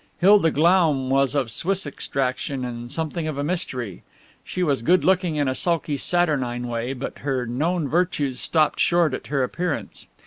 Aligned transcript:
Hilda 0.17 0.49
Glaum 0.49 1.11
was 1.11 1.35
of 1.35 1.51
Swiss 1.51 1.85
extraction, 1.85 2.65
and 2.65 2.91
something 2.91 3.27
of 3.27 3.37
a 3.37 3.43
mystery. 3.43 4.01
She 4.43 4.63
was 4.63 4.81
good 4.81 5.05
looking 5.05 5.35
in 5.35 5.47
a 5.47 5.53
sulky, 5.53 5.95
saturnine 5.95 6.67
way, 6.67 6.93
but 6.93 7.19
her 7.19 7.45
known 7.45 7.87
virtues 7.87 8.39
stopped 8.39 8.79
short 8.79 9.13
at 9.13 9.27
her 9.27 9.43
appearance. 9.43 10.07